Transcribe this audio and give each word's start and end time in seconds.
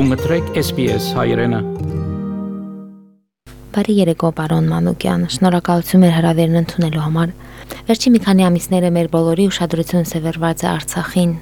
Դու 0.00 0.06
մտրեք 0.08 0.46
SPS 0.56 1.10
հայրենը։ 1.12 1.58
Բարի 3.74 3.94
երեկո, 3.98 4.28
պարոն 4.38 4.68
Մանուկյան։ 4.70 5.26
Շնորհակալություն 5.34 6.00
մեր 6.00 6.14
հրավերն 6.14 6.60
ընդունելու 6.60 7.02
համար։ 7.04 7.34
Վերջի 7.90 8.12
մի 8.14 8.20
քանի 8.24 8.46
ամիսները 8.46 8.90
մեր 8.96 9.10
բոլորի 9.12 9.44
ուշադրությունը 9.50 10.08
սևեռված 10.08 10.64
է 10.64 10.68
Արցախին։ 10.70 11.34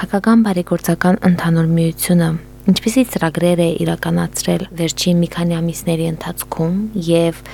Հակական 0.00 0.46
բարեգործական 0.46 1.20
ընդհանուր 1.28 1.68
միությունը 1.74 2.30
ինչպիսի 2.72 3.04
ծրագրեր 3.12 3.60
է 3.60 3.68
իրականացրել 3.84 4.64
վերջին 4.80 5.20
մի 5.26 5.28
քանի 5.36 5.58
ամիսների 5.58 6.08
ընթացքում 6.14 6.80
եւ 7.10 7.44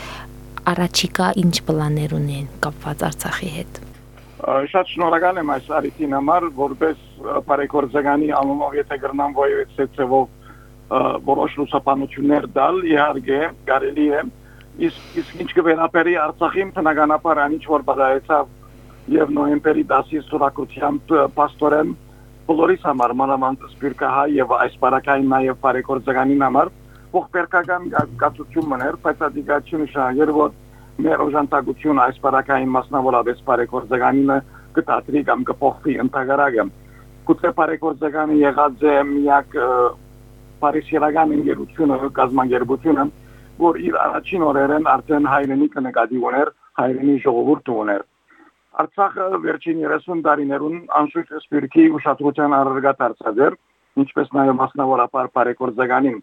առաջիկա 0.74 1.32
ինչ 1.42 1.56
պլաններ 1.66 2.16
ունեն 2.22 2.46
կապված 2.68 3.04
Արցախի 3.10 3.52
հետ։ 3.58 3.82
Շատ 4.44 4.90
շնորհակալ 4.92 5.38
եմ 5.40 5.50
այս 5.54 5.68
արիթին 5.78 6.14
համար, 6.18 6.46
որպես 6.58 7.04
բարեգործականի 7.48 8.26
անունով 8.38 8.74
եթե 8.76 8.98
գրնամ 9.04 9.36
ոյեցեցեվով 9.38 10.26
որոշ 11.28 11.54
լուսաբանություններ 11.60 12.48
տալ, 12.56 12.80
իհարկե 12.90 13.38
կարելի 13.70 14.06
է 14.18 14.20
իսկ 14.84 15.18
իսկ 15.22 15.40
ինչ 15.44 15.50
կվերապերի 15.56 16.14
Արցախին 16.24 16.72
բնականաբար 16.76 17.40
անիչ 17.44 17.62
որ 17.70 17.84
բաղայեցավ 17.88 18.52
եւ 19.14 19.32
նոյեմբերի 19.38 19.84
10-ի 19.94 20.20
սուրակությամբ 20.28 21.14
պաստորեն 21.38 21.94
բոլորիս 22.48 22.82
համար 22.88 23.14
մանավանդ 23.20 23.66
սպիրկահայ 23.70 24.26
եւ 24.34 24.54
այս 24.60 24.74
բարակային 24.84 25.30
նաեւ 25.34 25.58
բարեգործականին 25.64 26.44
համար 26.44 26.72
ողբերգական 27.14 27.88
գացություն 28.20 28.68
մներ, 28.74 28.98
բայց 29.04 29.24
ադիգացիոն 29.28 29.86
շահեր 29.94 30.32
որ 30.34 30.54
մեր 31.02 31.22
օժանդակությունը 31.24 32.02
այս 32.04 32.18
բարակային 32.22 32.72
մասնավորապես 32.74 33.38
բարեգործականինը 33.48 34.36
կտատրի 34.76 35.22
կամ 35.28 35.40
կփոխվի 35.48 35.94
ընդհանրակը 36.04 36.64
գուցե 37.28 37.50
բարեգործականը 37.58 38.36
եղած 38.40 38.84
է 38.90 38.94
միակ 39.10 39.56
բարիսիրական 40.64 41.32
ընկերությունը 41.36 41.96
գազམ་ագերբությունը 42.18 43.06
որ 43.64 43.78
իր 43.88 43.96
առաջին 44.04 44.44
օրերեն 44.48 44.86
արդեն 44.94 45.26
հայրենիքը 45.34 45.82
նկատի 45.86 46.20
ուներ 46.30 46.52
հայրենի 46.78 47.16
ժողովուրդը 47.24 47.74
ուներ 47.84 48.04
Արցախը 48.84 49.26
վերջին 49.42 49.82
30 49.86 50.22
տարիներուն 50.26 50.78
անշուշտ 51.00 51.34
սպիրկի 51.40 51.84
ուշադրության 51.98 52.54
առարգա 52.58 52.92
դարձած 53.02 53.42
էր 53.46 53.58
ինչպես 54.02 54.32
նաև 54.34 54.56
մասնավորապես 54.60 55.34
բարեգործականին 55.38 56.16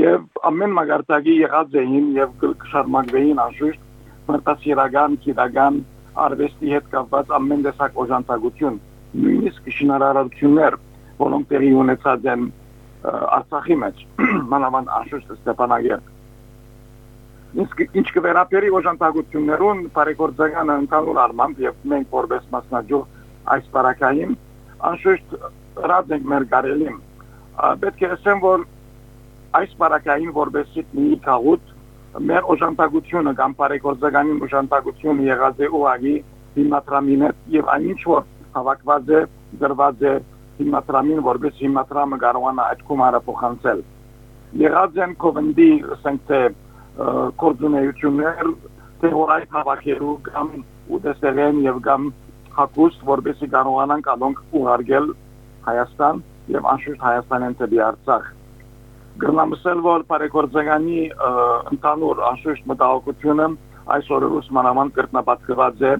եւ 0.00 0.42
ամեն 0.50 0.76
մագարտակի 0.78 1.34
եղած 1.40 1.78
էին 1.82 2.10
եւ 2.20 2.36
կշարմակվեին 2.42 3.42
անշուշտ 3.46 3.88
մարտասիրական, 4.30 5.18
քիդական 5.24 5.82
արվեստի 6.24 6.72
հետ 6.74 6.88
կապված 6.94 7.34
ամեն 7.40 7.66
տեսակ 7.66 7.98
օժանդակություն, 8.04 8.78
նույնիսկ 9.24 9.68
շինարարություններ, 9.80 10.76
որոնք 11.20 11.52
տեղի 11.52 11.70
ունեցած 11.84 12.30
են 12.34 12.48
Արցախի 13.00 13.76
մեջ, 13.80 14.00
մանավանդ 14.52 14.90
Աշուշ 15.00 15.30
Ստեփանագերտ։ 15.34 16.16
Իսկ 17.64 17.80
ինչ 17.98 18.04
կվերապերի 18.14 18.68
օժանդակություններուն 18.78 19.80
բարեգործականը 19.94 20.76
ընդհանուր 20.82 21.20
առմամբ 21.22 21.62
եւ 21.64 21.80
մենք 21.92 22.12
որպես 22.16 22.44
մասնաճյուղ 22.52 23.06
այս 23.54 23.64
բարակային 23.74 24.36
անշուշտ 24.90 25.34
ռադ 25.90 26.14
ենք 26.16 26.28
մեր 26.30 26.46
կարելին։ 26.52 27.00
Պետք 27.80 28.04
է 28.04 28.10
ասեմ, 28.16 28.44
որ 28.44 28.66
այս 29.60 29.74
բարակային 29.80 30.32
որպես 30.36 30.78
մի 31.00 31.18
քաղուտ 31.26 31.74
մեր 32.18 32.46
օժանդակությունը 32.52 33.32
կամ 33.38 33.52
բարեգործականի 33.60 34.32
օժանդակությունը 34.46 35.26
եղած 35.28 35.60
է 35.62 35.66
ուղագի 35.78 36.14
հիմնադրամին 36.56 37.22
եւ 37.54 37.68
այնինչ 37.74 38.00
որ 38.10 38.24
հավաքված 38.56 39.12
է 39.14 39.20
դրված 39.60 40.02
է 40.10 40.14
հիմնադրամին 40.60 41.20
որպես 41.26 41.60
հիմնադրամը 41.64 42.18
կարողանա 42.24 42.64
այդ 42.72 42.82
կոմարը 42.90 43.20
փոխանցել 43.28 43.84
եղած 44.64 44.98
են 45.06 45.14
կովնդի 45.22 45.70
ասենք 45.94 46.26
թե 46.30 46.40
կորձունեություններ 47.44 48.50
թե 49.00 49.12
որ 49.14 49.32
այդ 49.36 49.54
հավաքելու 49.60 50.16
կամ 50.26 50.50
ուտեսերեն 50.98 51.62
եւ 51.70 51.80
կամ 51.86 52.10
հակուստ 52.58 53.06
որպեսի 53.12 53.50
կարողանան 53.54 54.04
կանոնք 54.10 54.42
ուղարկել 54.60 55.08
Հայաստան 55.70 56.22
եւ 56.58 56.68
անշուշտ 56.74 57.02
Հայաստանեն 57.06 57.56
դեպի 57.60 57.82
Արցախ 57.86 58.30
Գրնամսել 59.18 59.80
որ 59.84 60.04
բարեգործականի 60.10 61.00
ընդհանուր 61.74 62.20
անշուշտ 62.30 62.68
մտահոգությունը 62.70 63.48
այսօր 63.96 64.26
ուսմանավանդ 64.40 64.94
կրտնապատկված 64.98 65.82
է 65.90 65.92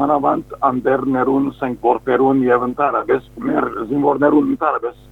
մանավանդ 0.00 0.54
անդերներուն, 0.68 1.50
սենկորպերուն 1.58 2.40
եւ 2.48 2.64
ընդհանրապես 2.68 3.28
մեր 3.48 3.66
զինվորներուն 3.90 4.48
ընդհանրապես 4.54 5.02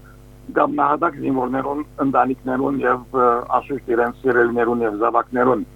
կամ 0.56 0.72
նահատակ 0.80 1.18
զինվորներուն, 1.22 1.84
ընտանիքներուն 2.06 2.80
եւ 2.82 3.18
անշուշտ 3.58 3.92
իրենց 3.94 4.24
սիրելիներուն 4.24 4.82
եւ 4.86 4.96
զավակներուն 5.02 5.66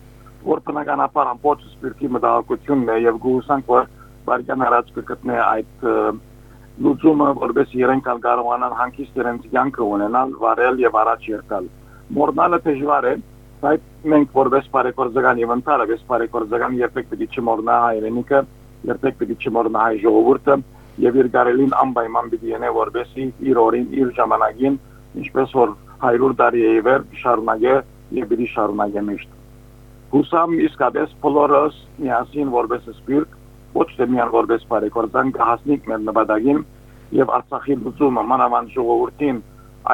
որ 0.46 0.62
բնականաբար 0.66 1.30
ամբողջ 1.34 1.62
սպիրտի 1.70 2.10
մտահոգությունն 2.16 2.90
է 2.94 2.96
եւ 3.04 3.20
գուսանք 3.26 3.70
որ 3.76 3.86
բարքան 4.26 4.64
առաջ 4.66 4.90
կգտնե 4.96 5.38
այդ 5.44 5.86
լուծումը 6.84 7.26
որպես 7.40 7.70
իրենք 7.72 8.08
կարողանան 8.24 8.74
հանգիստ 8.76 9.20
իրենց 9.20 9.44
կյանքը 9.52 9.84
ունենալ, 9.96 10.32
վարել 10.42 10.80
եւ 10.82 10.96
առաջ 11.02 11.22
եկալ։ 11.30 11.68
Մորնալը 12.16 12.58
դժվար 12.66 13.06
է, 13.10 13.14
բայց 13.62 13.86
մենք 14.12 14.34
որպես 14.36 14.68
բարեգործական 14.74 15.40
եւ 15.40 15.54
ընդհանրապես 15.56 16.02
բարեգործական 16.10 16.76
երբեք 16.80 17.08
պիտի 17.12 17.28
չմոռնա 17.32 17.76
հայրենիքը, 17.86 18.40
երբեք 18.90 19.16
պիտի 19.22 19.36
չմոռնա 19.40 19.86
հայ 19.86 19.96
ժողովուրդը 20.04 20.58
եւ 21.06 21.18
իր 21.22 21.30
գարելին 21.36 21.72
անպայման 21.80 22.30
պիտի 22.34 22.52
ենե 22.52 22.70
որպեսի 22.76 23.24
իր 23.46 23.60
օրին, 23.64 23.88
իր 23.96 24.12
ժամանակին, 24.20 24.78
ինչպես 25.22 25.56
որ 25.56 25.74
100 26.04 26.30
տարի 26.40 26.62
է 26.66 26.70
իվեր 26.76 27.08
շարունակե 27.24 27.74
եւ 28.20 28.30
պիտի 28.32 28.48
շարունակե 28.52 29.06
միշտ։ 29.08 29.34
Հուսամ 30.12 30.52
իսկապես 30.66 31.16
բոլորս 31.24 31.80
միասին 32.04 32.52
որպես 32.56 32.88
սպիրտ 32.92 33.35
ոչ 33.74 33.88
թե 33.96 34.06
միան 34.12 34.32
որպես 34.36 34.66
բարեգործան 34.70 35.32
կհասնիկ 35.36 35.88
մեր 35.90 36.00
նպատակին 36.06 36.60
եւ 37.16 37.32
Արցախի 37.36 37.74
լուծումը 37.82 38.22
մանավանդ 38.30 38.72
ժողովրդին 38.76 39.40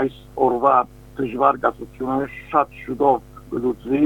այս 0.03 0.19
օրվա 0.47 0.75
դժվար 1.19 1.59
գացությունը 1.63 2.29
շատ 2.53 2.77
շուտով 2.83 3.17
գլուծվի 3.53 4.03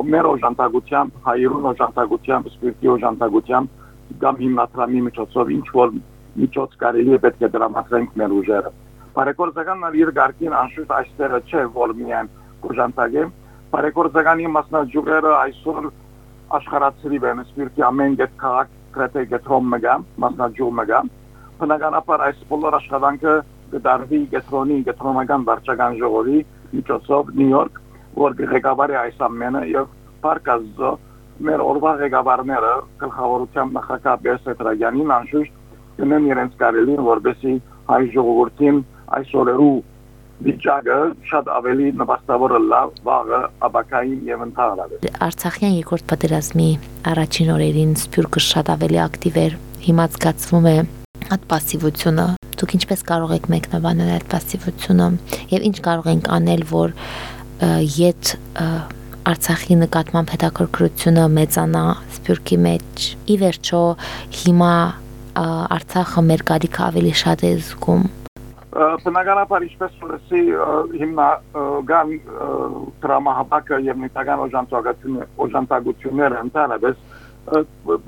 ու 0.00 0.06
մեր 0.10 0.28
օժանդակությամբ, 0.30 1.18
հայրուն 1.26 1.68
օժանդակությամբ, 1.70 2.48
սպիրտի 2.50 2.90
օժանդակությամբ 2.94 3.78
կամ 4.22 4.40
հիմնադրամի 4.40 5.02
միջոցով 5.06 5.52
ինչ 5.56 5.66
որ 5.76 5.94
միջոց 6.40 6.74
կարելի 6.80 7.14
է 7.14 7.20
պետք 7.24 7.44
է 7.46 7.50
դրամատրենք 7.54 8.16
մեր 8.20 8.34
ուժերը։ 8.40 8.72
Բարեգործականն 9.14 9.98
իր 10.00 10.12
գարկին 10.18 10.56
անշուշտ 10.60 10.92
այստեղը 10.98 11.40
չէ, 11.50 11.62
որ 11.76 11.94
միայն 12.00 12.28
օժանդակ 12.70 13.16
է, 13.20 13.24
բարեգործականի 13.74 14.50
մասնաճյուղերը 14.56 15.32
այսօր 15.40 15.88
աշխարհացրի 16.58 17.18
բան 17.24 17.42
սպիրտի 17.46 17.84
ամեն 17.90 18.16
գետ 18.20 18.36
քաղաք 18.40 18.78
գրեթե 18.94 19.24
գետրոմ 19.32 19.70
մգա, 19.74 19.94
մասնաճյուղ 20.24 20.72
մգա, 20.80 21.00
բնականաբար 21.60 22.24
այս 22.26 22.42
բոլոր 22.50 22.76
աշխատանքը 22.80 23.34
կդարվի 23.70 24.20
գետրոնի 24.34 24.76
գետրոնական 24.88 25.46
վարչական 25.50 25.98
ժողովի 26.00 26.40
միջոցով 26.74 27.30
Նյու 27.40 27.50
Յորք, 27.50 27.80
որ 28.20 28.36
ղեկավարի 28.50 28.96
այս 29.00 29.20
ամենը 29.26 29.62
եւ 29.70 29.92
Պարկազո 30.24 30.90
մեր 31.46 31.62
օրվա 31.64 31.92
ղեկավարները 32.00 32.72
գլխավորությամբ 33.02 33.76
նախագահ 33.76 34.16
Բեսետրագյանին 34.24 35.12
անշուշտ 35.16 35.54
կնեն 36.00 36.26
իրենց 36.30 36.58
կարելին 36.60 37.06
որբեսի 37.06 37.54
հայ 37.90 38.02
ժողովրդին 38.16 38.82
այս 39.20 39.32
օրերու 39.40 39.76
վիճակը 40.44 40.98
շատ 41.30 41.50
ավելի 41.56 41.88
նպաստավոր 42.00 42.54
լավ 42.70 42.92
վաղը 43.06 43.40
աբակային 43.68 44.20
եւ 44.30 44.44
ընդհանրապես 44.46 45.02
դե 45.04 45.12
Արցախյան 45.26 45.74
երկրորդ 45.80 46.06
պատերազմի 46.12 46.68
առաջին 47.10 47.50
օրերին 47.56 47.92
Սփյուռքը 48.00 48.42
շատ 48.50 48.72
ավելի 48.76 49.00
ակտիվ 49.06 49.40
էր 49.44 49.58
հիմա 49.88 50.06
զգացվում 50.14 50.70
է 50.70 50.76
այդ 51.30 51.44
пассивությունը 51.50 52.26
դուք 52.60 52.72
ինչպես 52.80 53.04
կարող 53.10 53.34
եք 53.36 53.50
մեկնաբանել 53.54 54.14
այդ 54.16 54.26
пассивությունը 54.32 55.10
եւ 55.52 55.68
ինչ 55.70 55.76
կարող 55.86 56.08
ենք 56.14 56.32
անել 56.40 56.64
որ 56.70 56.96
իդ 57.60 58.32
Արցախի 59.30 59.76
նկատմամբ 59.82 60.30
հետաքրքրությունը 60.32 61.24
մեծանա 61.36 61.82
Սփյուռքի 62.16 62.58
մեջ։ 62.66 63.08
Ի 63.28 63.36
վերջո, 63.42 63.82
հիմա 64.40 64.72
Արցախը 65.76 66.24
մեր 66.30 66.46
կարիքը 66.52 66.86
ավելի 66.88 67.12
շատ 67.24 67.44
է 67.50 67.52
զգում 67.60 68.08
բնականաբար 68.70 69.64
ինչպես 69.66 69.94
լսի 70.06 70.40
հիմնա 71.00 71.28
գան 71.90 72.12
դրամահապակը 73.02 73.78
եւ 73.86 73.96
միտական 74.04 74.42
օժանդակությունը 74.44 75.26
օժանդակությունները 75.46 76.42
ընդհանրապես 76.46 77.00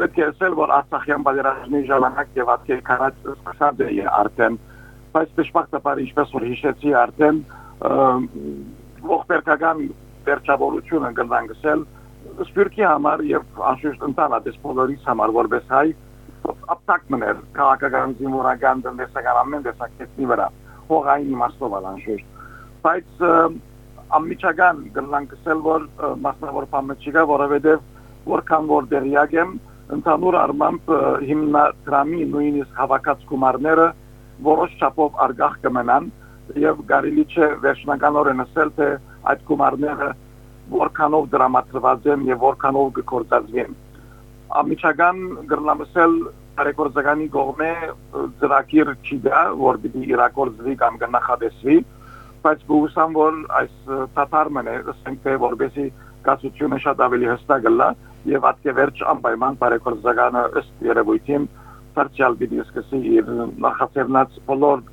պետք 0.02 0.20
է 0.20 0.24
ասել 0.28 0.54
որ 0.60 0.74
Արցախյան 0.76 1.24
բادرաժնի 1.26 1.80
ժամանակ 1.88 2.38
եւ 2.38 2.52
ատկեր 2.54 2.84
քարած 2.86 3.18
սկսած 3.32 3.82
է 3.88 4.06
արդեն 4.20 4.60
բայց 5.16 5.34
դժբախտաբար 5.40 6.02
ինչպես 6.04 6.36
որ 6.36 6.46
հիշեցի 6.52 6.94
արդեն 7.02 7.42
ողբերգական 9.10 9.82
վերջավորությունը 10.30 11.12
գնանք 11.18 11.56
ասել 11.56 11.84
սպյուրքի 12.46 12.86
համար 12.86 13.26
եւ 13.32 13.62
անշուշտ 13.72 14.06
ընդհանրապես 14.12 14.62
բոլորիս 14.62 15.10
համար 15.10 15.34
որպես 15.42 15.64
հայ 15.74 15.86
ապտակ 16.42 17.02
մներ 17.14 17.40
քաղաքական 17.56 18.14
զինվորական 18.18 18.82
տնտեսական 18.86 19.40
ամեն 19.42 19.66
տեսակետի 19.66 20.28
վրա 20.32 20.46
հողային 20.90 21.34
իմաստով 21.36 21.76
անշուշտ 21.80 22.40
բայց 22.86 23.22
ամիջական 24.18 24.80
գլանքսել 24.96 25.60
որ 25.66 25.84
մասնավոր 26.26 26.66
չկա, 27.02 27.22
որովհետև 27.32 27.84
որքան 28.32 28.66
որ 28.72 28.88
դերյակ 28.92 29.36
եմ 29.38 29.54
ընդհանուր 29.96 30.36
առմամբ 30.40 30.90
հիմնադրամի 31.28 32.26
նույնիսկ 32.32 32.76
հավաքած 32.82 33.24
գումարները 33.30 33.86
որոշ 34.48 34.76
չափով 34.82 35.18
արգախ 35.26 35.56
կմնան 35.64 36.10
եւ 36.62 36.84
կարելի 36.90 37.24
չէ 37.32 37.48
վերջնականորեն 37.64 38.44
ասել 38.44 38.70
թե 38.78 38.88
այդ 39.32 39.42
գումարները 39.50 40.10
որքանով 40.72 41.26
դրամատրված 41.32 42.08
են 42.14 42.24
եւ 42.32 42.46
որքանով 42.46 42.92
կկործածվեն 42.98 43.76
ամիջական 44.60 45.20
գրնամսել 45.50 46.14
բարեգործականի 46.58 47.26
կողմէ 47.34 47.70
ծրագիր 48.40 48.90
չի 49.08 49.18
դա 49.26 49.42
որ 49.62 49.78
պիտի 49.82 50.02
իրակորձվի 50.12 50.74
կամ 50.82 50.98
կնախադեսվի 51.02 51.76
բայց 52.44 52.64
գուսամ 52.68 53.14
որ 53.16 53.38
այս 53.60 53.74
թաթարմն 54.16 54.70
է 54.72 54.76
ասենք 54.92 55.22
թե 55.26 55.36
որբեսի 55.44 55.86
կացությունը 56.28 56.78
շատ 56.84 57.04
ավելի 57.06 57.30
հստակ 57.32 57.62
գլա 57.66 57.88
եւ 58.32 58.48
ատկե 58.50 58.74
վերջ 58.78 59.04
անպայման 59.12 59.58
բարեգործականը 59.62 60.42
ըստ 60.60 60.84
երևույթին 60.88 61.46
սարճալ 61.96 62.36
պիտի 62.42 62.60
սկսի 62.66 63.00
իր 63.18 63.30
նախաձեռնած 63.66 64.36
բոլոր 64.50 64.84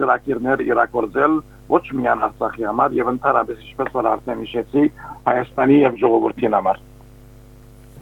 ծրագիրներ 0.00 0.64
իրակորձել 0.70 1.38
ոչ 1.74 1.84
միայն 2.00 2.26
Արցախի 2.28 2.66
համար 2.70 2.98
եւ 2.98 3.12
ընդհանրապես 3.14 3.62
ինչպես 3.68 3.94
որ 4.00 4.10
արդեն 4.14 4.42
հիշեցի 4.44 4.84
Հայաստանի 5.30 5.78
եւ 5.84 6.02
ժողովրդի 6.02 6.52
համար 6.56 6.82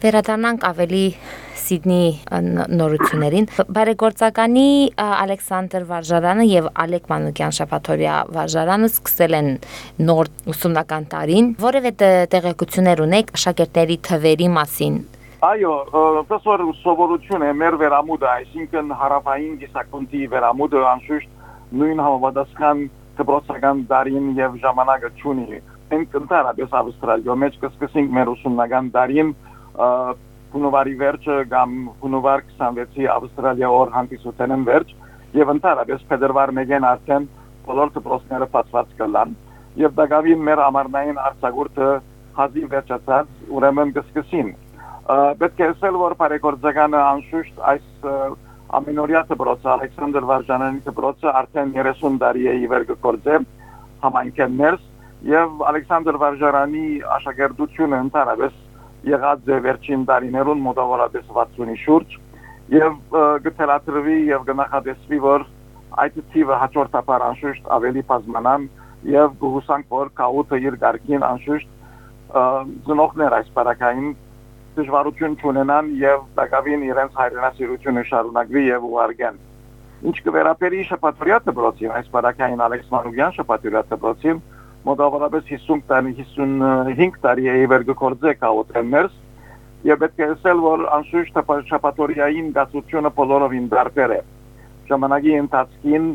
Վերադառնանք 0.03 0.63
ավելի 0.67 1.03
Սիդնի 1.63 1.99
նորություններին։ 2.75 3.45
Բարեգործականի 3.75 4.65
Ալեքսանդր 4.99 5.85
Վարժարանը 5.91 6.47
եւ 6.49 6.65
Ալեք 6.83 7.05
Մանուկյան 7.11 7.55
Շապաթորիա 7.57 8.15
Վարժարանը 8.35 8.89
սկսել 8.91 9.37
են 9.37 9.47
նոր 10.09 10.31
ուսումնական 10.53 11.07
տարին։ 11.13 11.47
Որևէ 11.63 11.93
տեղեկություններ 12.35 13.03
ունեք 13.05 13.31
աշակերտների 13.39 13.97
թվերի 14.09 14.49
մասին։ 14.57 14.99
Այո, 15.43 15.71
պրոֆեսոր 15.93 16.65
սովորություն 16.81 17.47
է 17.47 17.53
մեր 17.63 17.79
վերամուտը, 17.79 18.27
այսինքն 18.33 18.91
հարավային 18.99 19.55
գիսակոնտի 19.63 20.27
վերամուտը 20.35 20.83
անշուշտ 20.91 21.79
նույն 21.79 22.03
համապատասխան 22.03 22.83
դպրոցական 23.23 23.87
դարին 23.87 24.29
եւ 24.39 24.59
ժամանակը 24.67 25.15
ճունի։ 25.23 25.63
ընդհանրապես 25.93 26.77
Ավստրալիա 26.79 27.33
մեջ 27.43 27.57
կսկսենք 27.63 28.13
մեր 28.17 28.29
ուսումնական 28.33 28.87
դարին 28.95 29.33
հունվարի 29.73 30.95
վերջը 31.01 31.37
կամ 31.53 31.71
հունվար 32.03 32.43
26-ի 32.59 33.07
Ավստրալիա 33.13 33.69
օր 33.73 33.93
հանդիսության 33.93 34.65
վերջ 34.69 34.91
եւ 35.33 35.51
ընդհանրապես 35.53 36.03
փետրվար 36.11 36.53
1-ին 36.53 36.85
արդեն 36.89 37.29
բոլոր 37.67 37.93
դպրոցները 37.95 38.47
բացված 38.53 38.91
կլան 38.99 39.33
եւ 39.81 39.95
դակավին 39.97 40.43
մեր 40.49 40.61
ամառնային 40.67 41.21
արձակուրդը 41.23 41.89
հազիվ 42.37 42.67
վերջացած 42.73 43.49
ուրեմն 43.57 43.93
կսկսին 43.97 44.51
պետք 45.41 45.63
է 45.63 45.67
ասել 45.73 45.97
որ 46.03 46.15
բարեգործականը 46.21 46.99
անշուշտ 47.03 47.63
այս 47.73 47.87
ամենօրյա 48.77 49.21
դպրոցը 49.29 49.69
Ալեքսանդր 49.73 50.27
Վարժանյանի 50.29 50.83
դպրոցը 50.85 51.33
արդեն 51.41 51.73
30 51.77 52.19
տարի 52.23 52.47
է 52.49 52.53
իվեր 52.63 52.85
գործե 53.07 53.39
համայնքներս 54.05 54.85
եւ 55.33 55.65
Ալեքսանդր 55.71 56.19
Վարժարանի 56.23 56.85
աշակերտությունը 57.17 57.99
ընդհանրապես 58.05 58.62
եղած 59.07 59.49
է 59.51 59.57
վերջին 59.67 60.05
տարիներուն 60.09 60.63
մոտավորապես 60.67 61.25
60-ի 61.33 61.77
շուրջ 61.83 62.15
եւ 62.73 63.17
գտելատրվի 63.45 64.17
եւ 64.29 64.45
գնահատեսվի 64.49 65.19
որ 65.23 65.45
այդ 66.03 66.19
թիվը 66.33 66.59
հաջորդաբար 66.63 67.25
անշուշտ 67.29 67.71
ավելի 67.77 68.03
բազմանան 68.11 68.67
եւ 69.13 69.33
գուսանք 69.43 69.89
որ 69.93 70.11
կաուտը 70.19 70.59
իր 70.67 70.77
գարկին 70.83 71.25
անշուշտ 71.29 71.73
ծնողներ 72.87 73.35
այս 73.39 73.49
բարակային 73.57 74.13
դժվարություն 74.77 75.35
ունենան 75.51 75.89
եւ 76.01 76.23
դակավին 76.39 76.85
իրենց 76.87 77.17
հայրենասիրությունը 77.19 78.03
շարունակվի 78.09 78.63
եւ 78.69 78.87
ուղարկեն 78.89 79.35
ինչ 80.09 80.15
կվերապերի 80.23 80.79
շփաթորյա 80.89 81.37
դպրոցին 81.49 81.93
այս 81.99 82.07
բարակային 82.15 82.63
Ալեքս 82.63 82.89
Մանուկյան 82.95 83.35
շփաթորյա 83.37 83.83
դպրոցին 83.91 84.41
մոտավորապես 84.83 85.43
50 85.49 85.83
տարի 85.89 86.13
55 86.19 87.19
տարի 87.23 87.45
է 87.53 87.55
իվեր 87.63 87.83
գործե 87.89 88.33
կաուտերներս 88.43 89.13
եւ 89.87 89.99
պետք 90.01 90.19
է 90.23 90.27
ասել 90.33 90.63
որ 90.63 90.83
անշուշտ 90.97 91.39
շապատորիային 91.69 92.49
գացությունը 92.57 93.11
բոլորովին 93.19 93.69
դարբեր 93.73 94.13
է 94.15 94.19
ժամանակի 94.89 95.37
ընթացքին 95.43 96.09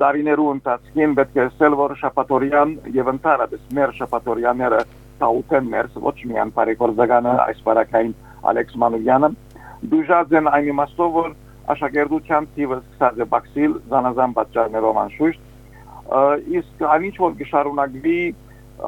դարիներու 0.00 0.48
ընթացքին 0.54 1.14
պետք 1.20 1.38
է 1.38 1.44
ասել 1.44 1.76
որ 1.80 1.94
շապատորիան 2.00 2.74
եւ 2.96 3.12
ընդհանրապես 3.14 3.62
մեր 3.78 3.94
շապատորիաները 4.00 4.80
կաուտերներս 5.20 6.00
ոչ 6.06 6.16
միայն 6.30 6.52
բարեգործականը 6.56 7.36
այս 7.46 7.62
բարակային 7.66 8.12
Ալեքս 8.50 8.80
Մանուկյանը 8.82 9.30
դուժած 9.94 10.34
են 10.40 10.50
այն 10.50 10.70
իմաստով 10.74 11.14
որ 11.20 11.30
աշակերտության 11.74 12.50
թիվը 12.56 12.80
սկսած 12.80 13.20
է 13.20 13.26
բացիլ 13.34 13.74
զանազան 13.90 14.36
պատճառներով 14.38 15.00
անշուշտ 15.04 15.49
իսկ 16.10 16.84
այնինչ 16.94 17.16
որ 17.22 17.34
գշարունակվի 17.38 18.18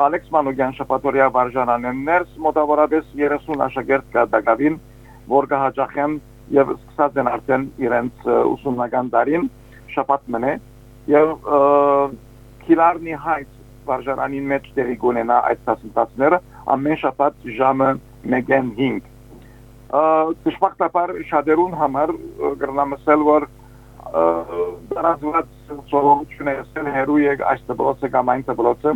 Ալեքս 0.03 0.31
Մանուկյան 0.33 0.75
շփաթորիա 0.79 1.27
վարժանաներս 1.37 2.37
մոտավորապես 2.47 3.11
30 3.21 3.63
աշակերտ 3.67 4.07
կա 4.15 4.25
դակավին 4.33 4.79
որ 5.33 5.49
կհաջախեն 5.53 6.17
եւ 6.57 6.73
սկսած 6.75 7.21
են 7.23 7.31
արդեն 7.33 7.67
իրենց 7.87 8.27
ուսումնական 8.33 9.11
տարին 9.13 9.49
շփաթ 9.95 10.27
մնե 10.35 10.53
եւ 11.13 11.29
քիլարնի 12.67 13.15
հայտ 13.27 13.55
վարժանանին 13.87 14.51
մեջ 14.53 14.69
տեղի 14.77 14.97
կունենա 15.05 15.39
այդ 15.53 15.65
դասընթացները 15.69 16.39
ամեն 16.75 17.01
շաբաթ 17.03 17.49
ժամը 17.59 17.89
1:05 18.33 19.01
դժբախտաբար 20.47 21.15
շատերուն 21.31 21.75
համար 21.83 22.13
գրնամսել 22.63 23.27
որ 23.29 23.49
դրանց 25.93 26.33
սովորությունը 26.33 26.53
եսել 26.57 26.87
հերու 26.95 27.19
եկ 27.21 27.43
այս 27.53 27.63
դպրոցը 27.69 28.09
կամ 28.13 28.31
այն 28.33 28.43
դպրոցը 28.49 28.93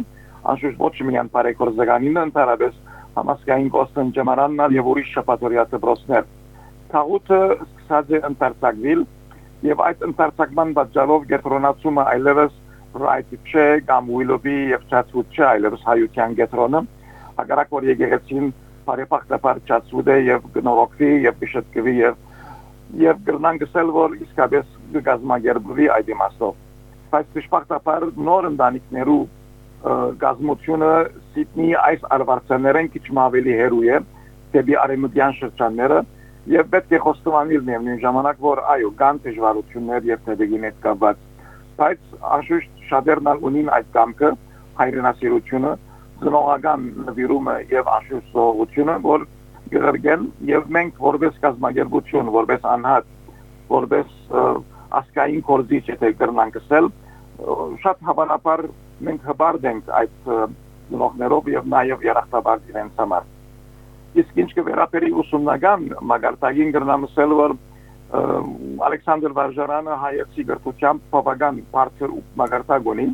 անշուշտ 0.53 0.79
ոչ 0.81 0.93
միայն 1.09 1.29
բարեգործականին 1.35 2.19
ընդհանրապես 2.23 2.75
համասկային 3.17 3.71
կոստն 3.77 4.13
ջմարանն 4.17 4.77
եւ 4.77 4.89
ուրիշ 4.93 5.11
շփաթորյա 5.17 5.65
դպրոցներ 5.73 6.25
թաղուտը 6.93 7.41
սկսած 7.67 8.13
է 8.17 8.21
ընթերցակվել 8.31 9.03
եւ 9.67 9.83
այդ 9.87 10.05
ընթերցակման 10.09 10.75
պատճառով 10.77 11.27
գետրոնացումը 11.33 12.05
այլևս 12.17 12.53
right 13.05 13.33
չէ 13.45 13.67
կամ 13.91 14.13
ուիլոբի 14.17 14.59
եւ 14.73 14.87
չացուտ 14.89 15.37
չէ 15.37 15.47
այլևս 15.53 15.87
հայության 15.91 16.37
գետրոնը 16.41 16.85
հակառակ 17.41 17.75
որ 17.77 17.89
եկեղեցին 17.93 18.53
բարեփոխտապար 18.87 19.65
չացուտ 19.67 20.13
է 20.17 20.19
եւ 20.31 20.47
գնորոքվի 20.57 21.11
եւ 21.27 21.41
բիշտկվի 21.43 21.97
եւ 22.01 22.23
եւ 23.07 23.25
գրնան 23.27 23.59
գսել 23.65 23.91
որ 23.97 24.15
իսկապես 24.27 25.03
գազմագերբվի 25.09 25.91
այդ 25.97 26.15
իմաստով 26.15 26.63
բայց 27.13 27.33
դժբախտաբար 27.37 28.07
նոր 28.27 28.49
ընտանիքներու 28.51 29.23
գազմությունը 30.23 30.93
Սիդնի 31.37 31.71
այս 31.83 32.05
արվարձաներեն 32.17 32.89
քիչ 32.95 33.05
ավելի 33.27 33.57
հերու 33.61 33.83
է 33.87 34.01
դեպի 34.57 34.77
արեմուտյան 34.83 35.37
շրջանները 35.41 35.99
եւ 36.57 36.69
պետք 36.73 36.93
է 36.97 37.01
խոստովանել 37.05 37.63
միևնույն 37.67 38.03
ժամանակ 38.03 38.43
որ 38.47 38.63
այո 38.75 38.91
կան 39.01 39.21
դժվարություններ 39.27 40.09
եւ 40.11 40.21
դեպիգին 40.27 40.67
հետ 40.67 40.77
կապված 40.87 41.25
բայց 41.81 42.13
անշուշտ 42.37 42.85
շատերն 42.91 43.43
ունին 43.51 43.73
այդ 43.77 43.89
կամքը 43.97 44.31
հայրենասիրությունը 44.81 45.73
զնողական 46.23 46.87
նվիրումը 47.07 47.57
եւ 47.73 47.91
անշուշտ 47.97 48.31
սողությունը 48.37 48.97
որ 49.07 49.27
գրգեն 49.75 50.25
եւ 50.51 50.71
մենք 50.77 51.03
որպես 51.07 51.43
կազմակերպություն 51.43 52.33
որպես 52.37 52.67
անհատ 52.77 53.11
որպես 53.73 54.15
ասկային 55.01 55.43
կորզիչ 55.47 55.85
եթե 55.93 56.13
կրնանք 56.21 56.59
ասել 56.63 56.91
շատ 57.85 58.05
հավանաբար 58.09 58.63
մենք 59.07 59.31
հբարդ 59.31 59.71
ենք 59.71 59.89
այդ 60.01 60.29
նողներով 60.97 61.49
եւ 61.53 61.71
նաեւ 61.73 62.05
երախտաբար 62.07 62.63
իրենց 62.73 63.01
համար 63.03 63.33
իսկ 64.23 64.39
ինչ 64.43 64.51
կվերապերի 64.57 65.11
ուսումնական 65.23 65.89
մագարտագին 66.11 66.71
գրնամսել 66.77 67.35
որ 67.41 67.57
Ալեքսանդր 68.87 69.33
Վարժարանը 69.37 69.95
հայեցի 70.03 70.45
գրթությամբ 70.51 71.07
բավական 71.13 71.57
բարձր 71.73 72.13
մագարտակ 72.41 72.91
ունի 72.93 73.07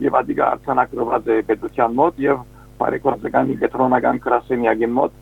եւ 0.00 0.16
ադիգա 0.20 0.46
արցանակրված 0.54 1.28
է 1.34 1.36
պետության 1.50 1.96
մոտ 2.00 2.22
եւ 2.24 2.40
բարեգործականի 2.80 3.56
կենտրոնական 3.60 4.20
գրասենյակի 4.24 4.88
մոտ 4.96 5.18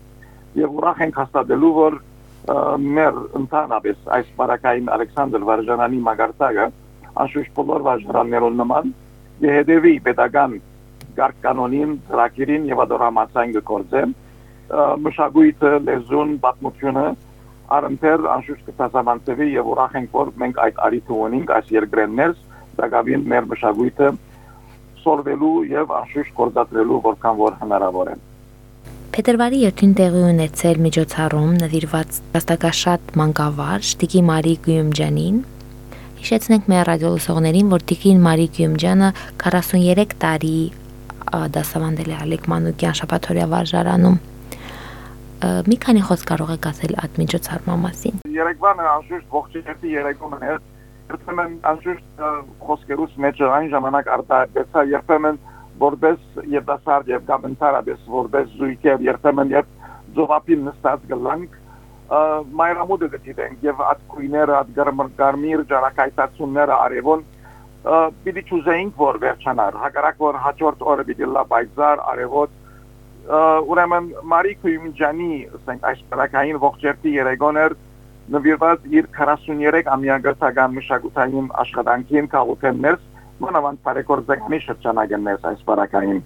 եւ 0.61 0.77
ուրախ 0.79 1.01
ենք 1.05 1.19
հաստատելու 1.19 1.73
որ 1.79 1.99
մեր 2.47 3.17
ընդհանրապես 3.39 4.09
այս 4.15 4.29
բարակային 4.39 4.89
Ալեքսանդր 4.95 5.45
Վարժանանի 5.49 5.99
մագարտակը 6.07 6.67
անշուշտ 7.23 7.53
բոլոր 7.59 7.85
վարժաններուն 7.89 8.59
նման 8.61 8.93
եհդեվի 9.43 9.93
pedagogan 10.05 10.55
գարկ 11.19 11.39
կանոնին, 11.43 11.95
ծրագիրին 12.09 12.67
եւ 12.69 12.81
ադորամասային 12.85 13.55
գործը 13.69 14.03
մշակույթը, 15.03 15.71
լեզուն, 15.89 16.33
պատմությունը 16.43 17.05
առընթեր 17.79 18.25
անշուշտ 18.33 18.69
կտասամանցվի 18.69 19.47
եւ 19.55 19.69
ուրախ 19.73 19.95
ենք 19.99 20.15
որ 20.19 20.31
մենք 20.43 20.61
այդ 20.65 20.81
արիթը 20.87 21.17
ունենք 21.25 21.53
այս 21.57 21.71
երկրներս 21.75 22.41
դակավին 22.79 23.27
մեր 23.33 23.49
մշակույթը 23.53 24.09
սորվելու 25.03 25.53
եւ 25.73 25.93
անշուշտ 25.99 26.35
կորզատրելու 26.39 26.99
որքան 27.09 27.39
որ 27.43 27.59
հնարավոր 27.63 28.13
է։ 28.13 28.17
Փետրվարի 29.09 29.59
7-ին 29.65 29.93
տեղի 29.97 30.19
ունեցել 30.29 30.79
միջոցառում 30.85 31.53
նվիրված 31.59 32.17
դաստակաշատ 32.33 33.07
մանկավարժ 33.19 33.93
Տիկի 34.03 34.21
Մարի 34.27 34.53
Գյումջանին։ 34.67 35.39
Հիշեցնենք 36.19 36.69
մեր 36.69 36.83
ռադիոլուսողներին, 36.89 37.71
որ 37.73 37.85
Տիկին 37.89 38.21
Մարի 38.27 38.45
Գյումջանը 38.59 39.09
43 39.45 40.15
տարի 40.21 40.53
դասավանդել 41.57 42.13
է 42.13 42.17
Ալեք 42.19 42.47
Մանուկյան 42.53 42.97
շապաթորյա 43.01 43.49
վարժարանում։ 43.55 44.17
Մի 45.73 45.77
քանի 45.89 46.05
խոսք 46.05 46.29
կարող 46.29 46.53
եք 46.59 46.69
ասել 46.69 46.97
այդ 47.01 47.19
միջոցառման 47.23 47.83
մասին։ 47.89 48.23
Երեկվանը 48.37 48.89
անշուշտ 48.93 49.37
ողջերթի 49.39 49.93
երեկոմն 49.97 50.49
էր 50.53 50.59
երբեմն 51.09 51.53
անշուշտ 51.73 52.25
խոսքերուց 52.69 53.21
մեջ 53.25 53.41
այն 53.57 53.69
ժամանակ 53.73 54.11
արտահայտվեցա 54.19 54.83
երբեմն 54.93 55.39
որպես 55.79 56.43
երդասարդ 56.53 57.09
եւ 57.13 57.25
կամ 57.29 57.47
ընդհանրապես 57.49 58.05
որպես 58.19 58.53
զույգեր 58.59 59.03
երբեմն 59.09 59.53
երբ 59.55 59.73
զովապին 60.19 60.63
նստած 60.69 61.09
գլանք 61.13 61.57
մայրամուտը 62.59 63.09
գտիտենք 63.15 63.65
եւ 63.69 63.83
այդ 63.89 63.99
քույները 64.13 64.55
այդ 64.59 64.71
գարմիր 65.19 65.65
ջարակայտացումները 65.71 66.77
արևոն 66.85 67.27
պիտի 68.23 68.43
ճուզեինք 68.49 68.97
որ 68.99 69.19
վերջանար 69.23 69.77
հակառակ 69.83 70.17
որ 70.23 70.39
հաջորդ 70.45 70.81
օրը 70.93 71.05
պիտի 71.09 71.29
լա 71.35 71.43
բայզար 71.53 72.01
արևոտ 72.13 72.57
ուրեմն 73.29 74.09
Մարի 74.33 74.55
Քույմջանի 74.63 75.29
ասենք 75.59 75.85
այս 75.91 76.01
պարակային 76.09 76.59
ողջերթի 76.63 77.13
երեգոներ 77.19 77.75
նվիրված 78.33 78.89
իր 78.99 79.07
43 79.19 79.91
ամյա 79.95 80.17
գրթական 80.25 80.75
մշակութային 80.79 81.47
աշխատանքին 81.63 82.29
քաղաքեն 82.33 82.81
ներս 82.85 83.05
մանավանդ 83.39 83.79
բարեկորձականի 83.87 84.59
շրջանագն 84.65 85.23
ներս 85.29 85.45
այս 85.49 85.61
բարակային 85.67 86.19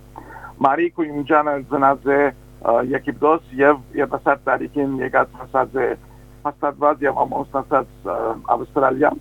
Մարի 0.65 0.87
Կույմջանը 0.97 1.53
ծնած 1.73 2.07
է 2.13 2.19
Եգիպտոս 2.93 3.53
եւ 3.59 3.79
երբասատ 3.99 4.43
տարիքին 4.47 4.93
եկած 5.03 5.33
հասած 5.39 5.77
է 5.83 5.87
հաստատված 6.47 7.03
եւ 7.05 7.19
ամուսնացած 7.23 8.09
Ավստրալիա 8.55 9.11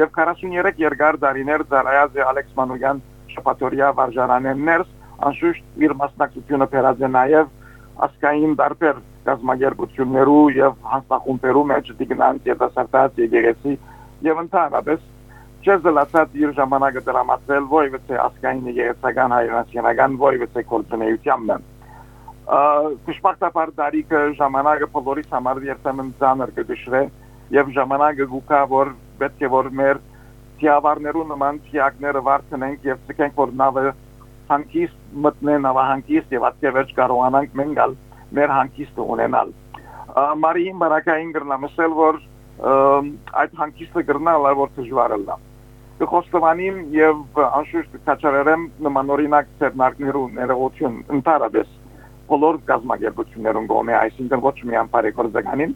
եւ 0.00 0.12
43 0.18 0.82
երկար 0.86 1.18
դարիներ 1.24 1.64
ծառայած 1.72 2.16
է 2.20 2.24
Ալեքս 2.30 2.56
Մանուկյան 2.60 3.02
շփաթորիա 3.36 3.90
վարժարանեն 4.00 4.64
ներս 4.70 4.94
անշուշտ 5.30 5.84
իր 5.86 5.94
մասնակցությունը 6.02 6.68
փերած 6.72 7.04
է 7.06 7.10
նաեւ 7.16 7.52
ասկային 8.06 8.56
դարբեր 8.60 8.98
գազագերբություններու 9.26 10.42
եւ 10.56 10.74
հանցախումբերու 10.92 11.66
մեջ 11.72 11.92
դիգնանտ 12.00 12.50
երիտասարդաց 12.50 13.20
եկեղեցի 13.24 13.76
եւ 14.26 14.42
ընդհանրապես 14.42 15.06
չեզլացած 15.66 16.34
իր 16.38 16.50
ժամանակը 16.56 17.00
դրամատվել 17.06 17.64
ոյվեցե 17.72 18.18
ասկային 18.22 18.66
եկեղեցական 18.70 19.32
հայրենասենական 19.34 20.12
ոյվեցե 20.20 20.62
կոլտնեյությանն 20.72 21.64
կշպակտապար 23.06 23.72
դարիքը 23.80 24.20
ժամանակը 24.40 24.88
բոլորիս 24.92 25.32
համար 25.34 25.60
երբեմն 25.66 26.12
ցաներ 26.20 26.52
կդշրե 26.58 27.00
եւ 27.56 27.72
ժամանակը 27.78 28.26
գուկա 28.34 28.60
որ 28.70 28.92
պետք 29.22 29.42
է 29.42 29.50
որ 29.56 29.70
մեր 29.80 30.00
թիավարներու 30.60 31.24
նման 31.32 31.58
թիակները 31.66 32.22
վարտնենք 32.30 32.86
եւ 32.86 33.02
ցկենք 33.10 33.42
որ 33.42 33.56
նավը 33.62 33.84
հանկիստ 34.52 35.02
մտնեն 35.26 35.66
նավահանկիստ 35.66 36.36
եւ 36.36 36.46
ատկեվերջ 36.52 36.94
կարողանանք 37.00 37.58
մենգալ 37.62 37.98
մեր 38.38 38.54
հանկիստը 38.54 39.08
ունենալ 39.16 39.52
մարիին 40.46 40.78
բարակային 40.86 41.34
գրնամսել 41.40 41.98
որ 41.98 42.22
այդ 43.42 43.60
հանկիստը 43.64 44.06
գրնալ 44.12 44.48
որ 44.62 44.72
դժվար 44.78 45.18
է 45.18 45.20
լա 45.26 45.38
կխոստովանիմ 45.96 46.80
եւ 46.92 47.38
անշուշտ 47.40 47.94
կաչարերեմ 48.06 48.64
նմանօրինակ 48.86 49.52
ծերնակներու 49.60 50.24
ներողություն 50.36 50.98
ընդհանրապես 51.16 51.70
բոլոր 52.30 52.58
գազագերբություններուն 52.70 53.68
գոմե 53.70 53.96
այսինքն 54.00 54.44
ոչ 54.44 54.54
միայն 54.70 54.90
բարեկորձականին 54.92 55.74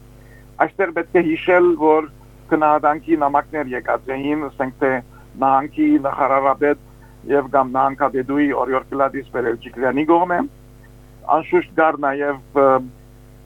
այստեղ 0.67 0.95
պետք 0.99 1.17
է 1.21 1.25
հիշել 1.31 1.71
որ 1.81 2.11
քնահատանքի 2.53 3.19
նամակներ 3.25 3.73
եկած 3.81 4.13
էին 4.17 4.47
ասենք 4.51 4.79
թե 4.85 4.93
նահանգի 5.41 5.89
նախարարապետ 6.07 6.87
եւ 7.31 7.51
կամ 7.55 7.75
նահանգապետուի 7.77 8.49
օրիոր 8.61 8.87
կլադիս 8.93 9.35
Պերելջիկյանի 9.35 10.05
գոմե 10.11 10.41
անշուշտ 11.41 11.77
գար 11.81 12.01
նաև 12.05 12.89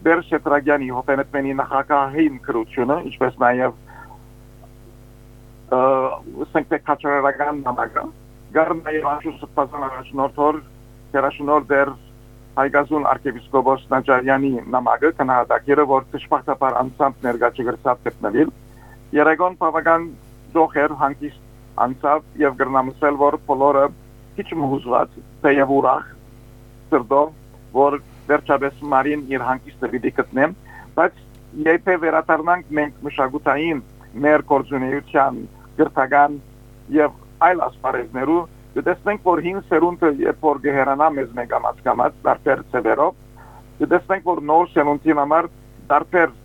Բերշետրագյանի 0.05 0.87
հոբենետմենի 0.95 1.53
նախագահային 1.59 2.35
քրությունը, 2.45 2.97
ինչպես 3.09 3.37
նաև 5.73 6.49
սենկտե 6.53 6.79
կաչարական 6.85 7.61
նամակը, 7.65 8.03
գար 8.55 8.71
նաև 8.79 9.07
անշուշտ 9.11 9.45
սպասան 9.47 9.85
առաջնորդոր, 9.87 10.59
հերաշնոր 11.15 11.65
դեր 11.71 11.91
հայգազուն 12.55 13.07
արքեպիսկոպոս 13.11 13.87
Նաջարյանի 13.91 14.51
նամակը 14.75 15.11
կնահատակիրը, 15.19 15.85
որ 15.91 16.05
տշպախտապար 16.13 16.77
անցամբ 16.81 17.25
ներգա 17.25 17.49
չգրսավ 17.55 18.05
գտնվել, 18.05 18.51
երեգոն 19.15 19.57
բավական 19.63 20.05
դոխեր 20.55 20.95
հանկիստ 21.01 21.41
անցավ 21.85 22.29
եւ 22.45 22.59
գրնամսել, 22.61 23.19
որ 23.25 23.39
բոլորը 23.49 23.85
քիչ 24.35 24.47
մհուզված, 24.61 25.17
թեև 25.43 25.73
ուրախ 25.75 26.13
սրտով 26.91 27.33
որ 27.75 27.99
վերջապես 28.29 28.79
Մարին 28.91 29.25
իր 29.33 29.43
հանգիստը 29.49 29.89
պիտի 29.91 30.11
գտնեմ, 30.19 30.55
բայց 30.95 31.19
եթե 31.65 31.95
վերադառնանք 32.05 32.71
մենք 32.79 33.03
մշակութային 33.07 33.81
մեր 34.25 34.43
կորձունեության 34.51 35.39
գրթական 35.79 36.39
եւ 36.95 37.15
այլ 37.45 37.63
ասպարեզներու 37.67 38.41
դեսնենք 38.85 39.29
որ 39.29 39.41
հին 39.45 39.61
սերունդը 39.69 40.11
երբ 40.25 40.41
որ 40.45 40.59
գերանա 40.65 41.09
մեզ 41.17 41.29
մեգամած 41.39 41.77
կամած 41.85 42.17
դարբեր 42.25 42.63
ծևերով 42.73 43.85
դեսնենք 43.93 44.27
որ 44.31 44.41
նոր 44.51 44.71
սերունդի 44.73 45.15
համար 45.19 45.47
դարբեր 45.91 46.35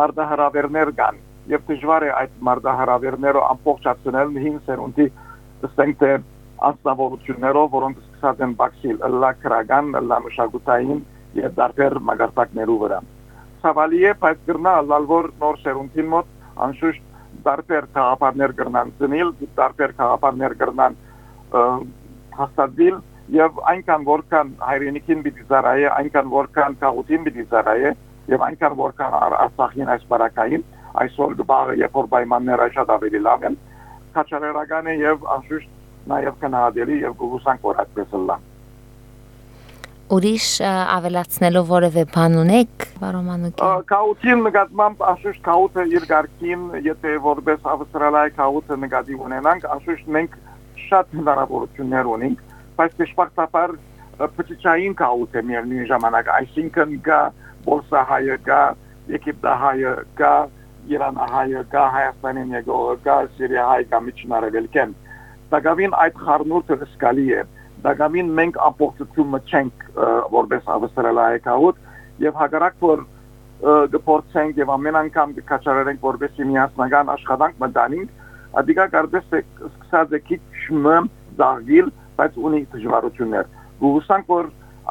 մարտահրավերներ 0.00 0.92
կան 1.00 1.20
եւ 1.52 1.66
դժվար 1.70 2.06
է 2.06 2.10
այդ 2.20 2.40
մարտահրավերները 2.48 3.42
ամբողջացնել 3.50 4.32
հին 4.46 4.56
սերունդի 4.66 5.06
դեսնենք 5.62 6.00
թե 6.00 6.10
անձնավորություններով, 6.66 7.68
որոնք 7.74 7.98
սկսած 8.02 8.42
են 8.46 8.54
բացիլ 8.60 9.02
լա 9.22 9.30
քրական, 9.42 9.90
լա 10.08 10.18
մշակութային 10.26 11.02
եւ 11.36 11.56
դարբեր 11.58 11.96
մագարտակներու 12.10 12.78
վրա։ 12.82 13.00
Ցավալի 13.62 14.00
է, 14.10 14.12
բայց 14.22 14.40
գրնա 14.48 14.74
լալվոր 14.92 15.28
նոր 15.42 15.60
սերունդին 15.64 16.08
մոտ 16.14 16.32
անշուշտ 16.66 17.05
դարբեր 17.46 17.86
քաղաքներ 17.96 18.54
գրնան 18.60 18.90
ծնիլ, 19.00 19.30
դարբեր 19.60 19.92
քաղաքներ 20.00 20.56
գրնան 20.62 20.96
հաստատվել 22.40 22.96
եւ 23.36 23.60
այնքան 23.72 24.02
որքան 24.06 24.50
հայրենիքին 24.66 25.22
պիտի 25.26 25.46
զարայե, 25.50 25.86
այնքան 25.98 26.28
որքան 26.34 26.76
քաղաքին 26.82 27.24
պիտի 27.26 27.46
զարայե 27.52 27.92
եւ 28.32 28.44
այնքան 28.46 28.76
որքան 28.80 29.16
Արցախին 29.46 29.90
այս 29.94 30.04
բարակային 30.10 30.66
այսօր 31.02 31.38
գբաղը 31.40 31.78
երբ 31.82 31.96
որ 32.00 32.10
պայմանները 32.14 32.68
շատ 32.76 32.92
ավելի 32.96 33.22
լավ 33.26 33.46
են, 33.50 33.56
քաչարերական 34.16 34.90
է 34.90 34.98
եւ 35.02 35.26
անշուշտ 35.36 35.72
նաև 36.12 36.38
կնահատելի 36.42 37.00
եւ 37.06 37.16
գուսանք 37.22 37.66
որ 37.70 37.82
այդպես 37.84 38.14
լա 38.30 38.38
Ուրիշ 40.06 40.48
ավելացնելով 40.62 41.64
որևէ 41.66 42.02
բան 42.14 42.34
ունեք, 42.38 42.84
Վարոմանուկյան։ 43.02 43.80
Կաուտին 43.90 44.42
նկատմամբ 44.46 45.00
անշուշտ 45.10 45.40
կաուտը 45.48 45.84
իր 45.96 46.04
ղարքին, 46.10 46.66
եթե 46.86 47.14
որպես 47.24 47.64
ավստրալիայի 47.72 48.34
կաուտը 48.36 48.76
նկատի 48.84 49.18
ունենանք, 49.26 49.66
անշուշտ 49.76 50.12
մենք 50.16 50.36
շատ 50.84 51.16
հնարավորություններ 51.18 52.10
ունենք, 52.12 52.44
բայց 52.78 52.94
դժբախտաբար 53.00 53.74
փոքրային 54.36 54.94
կաուտը 55.02 55.42
միևնույն 55.50 55.88
ժամանակ, 55.90 56.30
այսինքն 56.36 56.94
կա 57.10 57.20
Բորսահայը, 57.66 58.36
կա 58.46 58.60
Եգիպտահայը, 59.16 59.96
կա 60.22 60.34
Իրանահայը, 60.86 61.64
կա 61.74 61.82
Հայաստանին 61.96 62.54
եկողը, 62.60 62.94
կա 63.02 63.18
Սիրիահայ, 63.34 63.82
կա 63.90 64.00
Միջնարևելքեն 64.06 64.94
Դակավին 65.46 65.92
այդ 66.02 66.16
խառնուրդը 66.26 66.76
զգալի 66.82 67.26
է։ 67.38 67.42
Դակավին 67.86 68.30
մենք 68.40 68.56
ամբողջությունը 68.66 69.40
չենք 69.46 69.84
որպես 70.36 70.70
ավստրալիայի 70.76 71.42
կահուտ 71.46 71.82
եւ 72.26 72.40
հակառակ 72.42 72.80
որ 72.86 73.04
գործենք 74.06 74.58
եւ 74.60 74.72
ամեն 74.74 74.98
անգամ 75.00 75.34
կկաչարենք 75.36 76.02
որպես 76.06 76.40
միասնական 76.50 77.12
աշխատանք 77.14 77.60
մտանինք, 77.62 78.10
ադիկա 78.60 78.86
կարծես 78.96 79.30
սկսած 79.36 80.12
է 80.16 80.20
քիչ 80.26 80.42
զարգիլ, 81.36 81.88
բայց 82.16 82.36
ունի 82.48 82.60
դժվարություններ։ 82.72 83.48
Գուսանք 83.80 84.30
որ 84.32 84.46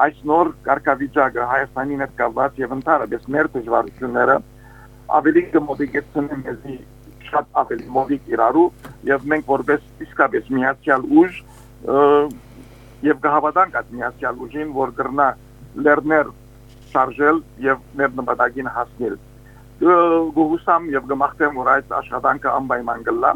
այս 0.06 0.18
նոր 0.30 0.50
կարգավիճակը 0.66 1.46
Հայաստանի 1.52 1.98
հետ 2.02 2.12
կապված 2.20 2.60
եւ 2.62 2.74
ընդհանրապես 2.76 3.28
մեր 3.36 3.50
դժվարությունները 3.56 4.36
ավելի 5.20 5.44
կմոտիկեցնեն 5.56 6.44
մեզի 6.46 6.76
շատ 7.30 7.48
ավելի 7.62 7.88
մոտիկ 7.96 8.28
իրարու 8.36 8.66
եւ 9.10 9.26
մենք 9.32 9.50
որպես 9.56 9.88
իսկապես 10.06 10.52
միացյալ 10.58 11.08
ուժ 11.22 11.40
եւ 13.04 13.22
կհավատանք 13.26 13.78
այդ 13.82 13.94
միացյալ 13.96 14.42
ուժին 14.46 14.74
որ 14.76 14.94
կրնա 15.00 15.28
լերներ 15.86 16.32
շարժել 16.96 17.42
եւ 17.66 17.82
մեր 18.00 18.14
նպատակին 18.22 18.70
հասնել 18.76 19.18
գուհուսամ 20.36 20.86
եւ 20.96 21.08
գմախտեմ 21.12 21.58
որ 21.60 21.72
այդ 21.76 21.96
աշխատանքը 22.00 22.52
անպայման 22.60 23.02
գլա 23.10 23.32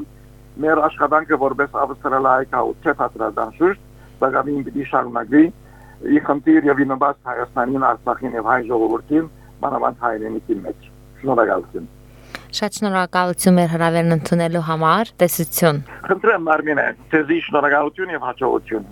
մեր 0.64 0.82
աշխատանքը 0.88 1.40
որպես 1.44 1.76
ավստրալիայի 1.84 2.48
կաուտ 2.54 2.88
չէ 2.88 2.94
պատրաստանշուշտ 3.02 3.88
վաստակային 4.24 4.64
պիտի 4.70 4.86
շարունակվի 4.94 5.44
ի 6.00 6.20
խնդիր 6.24 6.68
եւ 6.70 6.82
ինովաց 6.86 7.18
Հայաստանին, 7.28 7.86
Արցախին 7.90 8.36
եւ 8.40 8.50
հայ 8.50 8.60
ժողովրդին 8.70 9.26
մանավանդ 9.64 10.04
հայրենիքի 10.06 10.58
մեջ։ 10.64 10.90
Շնորհակալություն։ 11.20 11.90
Շատ 12.60 12.80
շնորհակալություն 12.80 13.58
մեր 13.60 13.70
հրավերն 13.76 14.16
ընդունելու 14.16 14.66
համար։ 14.70 15.14
Տեսություն։ 15.24 15.84
Խնդրեմ 16.08 16.50
Մարմինե, 16.50 16.90
ցեզի 17.12 17.40
շնորհակալություն 17.50 18.16
եւ 18.16 18.28
հաջողություն։ 18.30 18.92